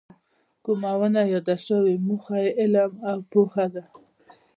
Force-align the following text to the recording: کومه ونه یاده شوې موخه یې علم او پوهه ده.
کومه 0.63 0.91
ونه 0.99 1.21
یاده 1.33 1.55
شوې 1.65 1.95
موخه 2.07 2.37
یې 2.43 2.51
علم 2.59 2.91
او 3.09 3.17
پوهه 3.31 3.65
ده. 3.73 3.83